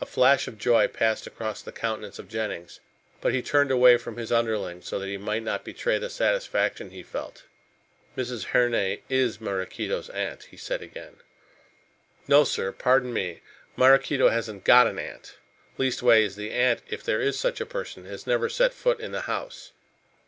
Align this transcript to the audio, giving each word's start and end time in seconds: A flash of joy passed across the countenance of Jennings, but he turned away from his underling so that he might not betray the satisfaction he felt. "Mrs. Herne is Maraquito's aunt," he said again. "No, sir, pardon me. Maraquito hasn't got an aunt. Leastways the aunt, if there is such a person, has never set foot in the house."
A 0.00 0.06
flash 0.06 0.46
of 0.46 0.56
joy 0.56 0.86
passed 0.86 1.26
across 1.26 1.62
the 1.62 1.72
countenance 1.72 2.20
of 2.20 2.28
Jennings, 2.28 2.78
but 3.20 3.32
he 3.34 3.42
turned 3.42 3.72
away 3.72 3.96
from 3.96 4.16
his 4.16 4.30
underling 4.30 4.82
so 4.82 5.00
that 5.00 5.08
he 5.08 5.16
might 5.16 5.42
not 5.42 5.64
betray 5.64 5.98
the 5.98 6.08
satisfaction 6.08 6.90
he 6.90 7.02
felt. 7.02 7.42
"Mrs. 8.16 8.44
Herne 8.54 8.98
is 9.08 9.40
Maraquito's 9.40 10.10
aunt," 10.10 10.44
he 10.44 10.56
said 10.56 10.80
again. 10.80 11.16
"No, 12.28 12.44
sir, 12.44 12.70
pardon 12.70 13.12
me. 13.12 13.40
Maraquito 13.74 14.28
hasn't 14.28 14.62
got 14.62 14.86
an 14.86 15.00
aunt. 15.00 15.34
Leastways 15.76 16.36
the 16.36 16.52
aunt, 16.52 16.82
if 16.88 17.02
there 17.02 17.20
is 17.20 17.36
such 17.36 17.60
a 17.60 17.66
person, 17.66 18.04
has 18.04 18.28
never 18.28 18.48
set 18.48 18.72
foot 18.72 19.00
in 19.00 19.10
the 19.10 19.22
house." 19.22 19.72